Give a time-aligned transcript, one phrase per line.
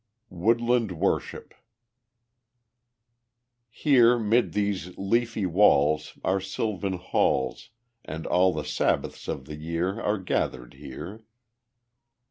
[0.31, 1.53] Woodland Worship
[3.69, 7.69] Here 'mid these leafy walls Are sylvan halls,
[8.03, 11.21] And all the Sabbaths of the year Are gathered here.